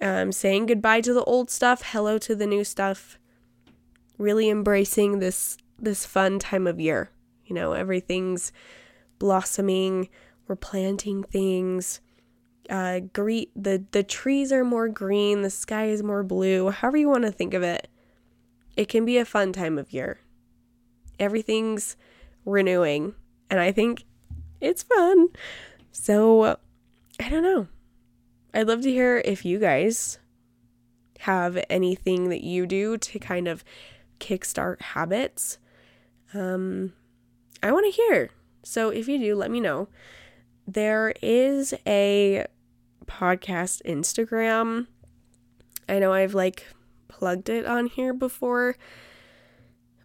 um, 0.00 0.32
saying 0.32 0.66
goodbye 0.66 1.00
to 1.02 1.12
the 1.12 1.24
old 1.24 1.50
stuff, 1.50 1.82
hello 1.92 2.18
to 2.18 2.34
the 2.34 2.46
new 2.46 2.64
stuff, 2.64 3.18
really 4.18 4.48
embracing 4.48 5.18
this 5.18 5.56
this 5.78 6.04
fun 6.04 6.38
time 6.38 6.66
of 6.66 6.78
year. 6.78 7.10
You 7.46 7.54
know, 7.54 7.72
everything's 7.72 8.52
blossoming. 9.18 10.08
We're 10.46 10.56
planting 10.56 11.22
things. 11.22 12.00
Uh, 12.68 13.00
greet 13.12 13.50
the 13.56 13.84
the 13.90 14.02
trees 14.02 14.52
are 14.52 14.64
more 14.64 14.88
green. 14.88 15.42
The 15.42 15.50
sky 15.50 15.86
is 15.86 16.02
more 16.02 16.22
blue. 16.22 16.70
However 16.70 16.96
you 16.96 17.08
want 17.08 17.24
to 17.24 17.32
think 17.32 17.54
of 17.54 17.62
it, 17.62 17.88
it 18.76 18.88
can 18.88 19.04
be 19.04 19.18
a 19.18 19.24
fun 19.24 19.52
time 19.52 19.78
of 19.78 19.92
year. 19.92 20.20
Everything's 21.18 21.96
renewing, 22.44 23.14
and 23.50 23.60
I 23.60 23.72
think 23.72 24.04
it's 24.60 24.82
fun. 24.82 25.28
So, 25.92 26.58
I 27.18 27.28
don't 27.28 27.42
know. 27.42 27.68
I'd 28.52 28.66
love 28.66 28.82
to 28.82 28.90
hear 28.90 29.22
if 29.24 29.44
you 29.44 29.58
guys 29.58 30.18
have 31.20 31.62
anything 31.68 32.30
that 32.30 32.42
you 32.42 32.66
do 32.66 32.96
to 32.96 33.18
kind 33.18 33.46
of 33.46 33.64
kickstart 34.18 34.80
habits. 34.80 35.58
Um, 36.34 36.92
I 37.62 37.72
want 37.72 37.92
to 37.92 38.02
hear. 38.02 38.30
So, 38.62 38.90
if 38.90 39.08
you 39.08 39.18
do, 39.18 39.34
let 39.34 39.50
me 39.50 39.60
know. 39.60 39.88
There 40.66 41.14
is 41.20 41.74
a 41.86 42.46
podcast 43.06 43.82
Instagram. 43.84 44.86
I 45.88 45.98
know 45.98 46.12
I've 46.12 46.34
like 46.34 46.66
plugged 47.08 47.48
it 47.48 47.66
on 47.66 47.86
here 47.86 48.14
before, 48.14 48.76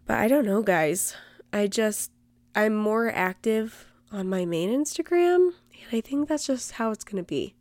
but 0.06 0.18
I 0.18 0.26
don't 0.28 0.44
know, 0.44 0.62
guys. 0.62 1.14
I 1.52 1.68
just, 1.68 2.10
I'm 2.54 2.74
more 2.74 3.10
active 3.10 3.86
on 4.12 4.28
my 4.28 4.44
main 4.44 4.70
Instagram, 4.70 5.52
and 5.72 5.92
I 5.92 6.00
think 6.00 6.28
that's 6.28 6.46
just 6.46 6.72
how 6.72 6.90
it's 6.90 7.04
going 7.04 7.22
to 7.22 7.26
be. 7.26 7.54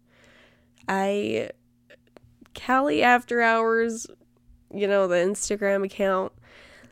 I 0.88 1.50
Callie 2.54 3.04
After 3.04 3.42
Hours, 3.42 4.08
you 4.74 4.88
know, 4.88 5.08
the 5.08 5.16
Instagram 5.16 5.86
account, 5.86 6.32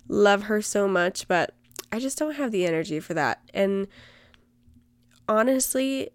love 0.08 0.44
her 0.44 0.62
so 0.62 0.88
much, 0.88 1.28
but 1.28 1.54
I 1.92 2.00
just 2.00 2.18
don't 2.18 2.36
have 2.36 2.52
the 2.52 2.66
energy 2.66 3.00
for 3.00 3.14
that. 3.14 3.42
And 3.54 3.88
honestly, 5.28 6.10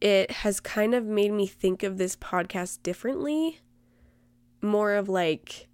it 0.00 0.30
has 0.30 0.60
kind 0.60 0.94
of 0.94 1.04
made 1.04 1.32
me 1.32 1.46
think 1.46 1.82
of 1.82 1.98
this 1.98 2.16
podcast 2.16 2.82
differently. 2.82 3.60
More 4.62 4.94
of 4.94 5.08
like 5.08 5.66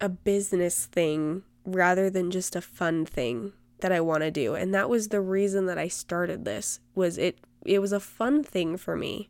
a 0.00 0.08
business 0.08 0.86
thing 0.86 1.42
rather 1.64 2.10
than 2.10 2.30
just 2.30 2.56
a 2.56 2.60
fun 2.60 3.04
thing 3.04 3.52
that 3.80 3.92
I 3.92 4.00
want 4.00 4.22
to 4.22 4.30
do. 4.30 4.54
And 4.54 4.74
that 4.74 4.88
was 4.88 5.08
the 5.08 5.20
reason 5.20 5.66
that 5.66 5.78
I 5.78 5.88
started 5.88 6.44
this. 6.44 6.80
Was 6.94 7.18
it 7.18 7.38
it 7.64 7.78
was 7.80 7.92
a 7.92 8.00
fun 8.00 8.42
thing 8.42 8.76
for 8.76 8.96
me. 8.96 9.28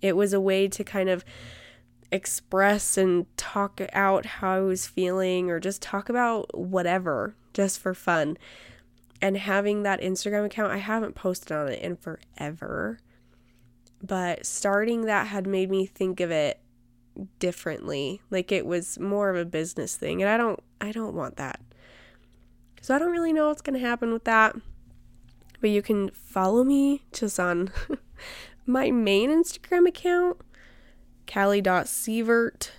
It 0.00 0.16
was 0.16 0.32
a 0.32 0.40
way 0.40 0.68
to 0.68 0.84
kind 0.84 1.08
of 1.08 1.24
express 2.12 2.96
and 2.96 3.26
talk 3.36 3.80
out 3.92 4.26
how 4.26 4.56
I 4.56 4.60
was 4.60 4.86
feeling 4.86 5.50
or 5.50 5.58
just 5.58 5.82
talk 5.82 6.08
about 6.08 6.56
whatever 6.56 7.34
just 7.52 7.80
for 7.80 7.94
fun. 7.94 8.36
And 9.22 9.36
having 9.38 9.82
that 9.82 10.02
Instagram 10.02 10.44
account, 10.44 10.72
I 10.72 10.78
haven't 10.78 11.14
posted 11.14 11.52
on 11.52 11.68
it 11.68 11.80
in 11.80 11.96
forever. 11.96 12.98
But 14.02 14.44
starting 14.44 15.06
that 15.06 15.28
had 15.28 15.46
made 15.46 15.70
me 15.70 15.86
think 15.86 16.20
of 16.20 16.30
it 16.30 16.60
differently. 17.38 18.20
Like 18.30 18.52
it 18.52 18.66
was 18.66 18.98
more 18.98 19.30
of 19.30 19.36
a 19.36 19.44
business 19.44 19.96
thing 19.96 20.22
and 20.22 20.30
I 20.30 20.36
don't 20.36 20.60
I 20.80 20.92
don't 20.92 21.14
want 21.14 21.36
that. 21.36 21.60
So 22.84 22.94
I 22.94 22.98
don't 22.98 23.12
really 23.12 23.32
know 23.32 23.48
what's 23.48 23.62
going 23.62 23.80
to 23.80 23.86
happen 23.86 24.12
with 24.12 24.24
that. 24.24 24.54
But 25.62 25.70
you 25.70 25.80
can 25.80 26.10
follow 26.10 26.62
me 26.64 27.00
just 27.14 27.40
on 27.40 27.72
my 28.66 28.90
main 28.90 29.30
Instagram 29.30 29.88
account, 29.88 30.36
callie.sievert, 31.26 32.72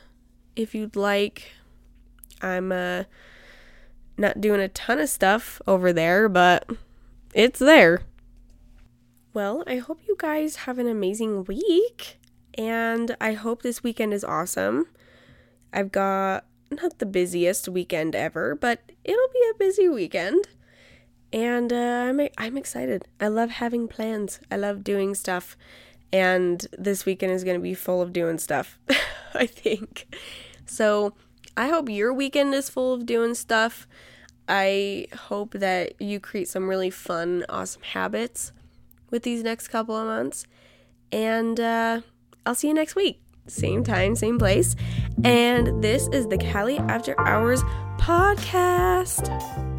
if 0.55 0.75
you'd 0.75 0.95
like. 0.95 1.53
I'm 2.39 2.71
uh, 2.71 3.05
not 4.15 4.39
doing 4.39 4.59
a 4.59 4.67
ton 4.67 4.99
of 4.99 5.09
stuff 5.09 5.59
over 5.65 5.91
there, 5.91 6.29
but 6.29 6.69
it's 7.33 7.57
there. 7.57 8.03
Well, 9.33 9.63
I 9.65 9.77
hope 9.77 10.01
you 10.07 10.15
guys 10.19 10.57
have 10.57 10.77
an 10.77 10.87
amazing 10.87 11.45
week, 11.45 12.19
and 12.55 13.17
I 13.19 13.33
hope 13.33 13.63
this 13.63 13.81
weekend 13.81 14.13
is 14.13 14.23
awesome. 14.23 14.85
I've 15.73 15.91
got 15.91 16.45
not 16.71 16.99
the 16.99 17.05
busiest 17.05 17.69
weekend 17.69 18.15
ever, 18.15 18.55
but 18.55 18.81
it'll 19.03 19.29
be 19.33 19.51
a 19.51 19.57
busy 19.57 19.87
weekend. 19.87 20.47
And 21.33 21.71
uh, 21.73 21.75
I'm 21.75 22.21
I'm 22.37 22.57
excited. 22.57 23.05
I 23.19 23.27
love 23.27 23.51
having 23.51 23.87
plans. 23.87 24.39
I 24.49 24.57
love 24.57 24.83
doing 24.83 25.15
stuff, 25.15 25.57
and 26.13 26.65
this 26.77 27.05
weekend 27.05 27.33
is 27.33 27.43
going 27.43 27.57
to 27.57 27.63
be 27.63 27.73
full 27.73 28.01
of 28.01 28.13
doing 28.13 28.37
stuff. 28.37 28.79
I 29.33 29.45
think. 29.45 30.15
So 30.65 31.13
I 31.57 31.67
hope 31.67 31.89
your 31.89 32.13
weekend 32.13 32.53
is 32.53 32.69
full 32.69 32.93
of 32.93 33.05
doing 33.05 33.33
stuff. 33.33 33.87
I 34.47 35.07
hope 35.13 35.53
that 35.53 35.99
you 35.99 36.19
create 36.19 36.47
some 36.47 36.69
really 36.69 36.89
fun, 36.89 37.45
awesome 37.49 37.81
habits 37.81 38.51
with 39.09 39.23
these 39.23 39.43
next 39.43 39.69
couple 39.69 39.95
of 39.95 40.05
months. 40.05 40.45
And 41.11 41.59
uh, 41.59 42.01
I'll 42.45 42.55
see 42.55 42.67
you 42.67 42.73
next 42.73 42.95
week. 42.95 43.24
Same 43.47 43.83
time, 43.83 44.15
same 44.15 44.39
place. 44.39 44.75
And 45.23 45.83
this 45.83 46.07
is 46.07 46.27
the 46.27 46.37
Callie 46.37 46.79
After 46.79 47.19
Hours 47.19 47.61
podcast. 47.97 49.74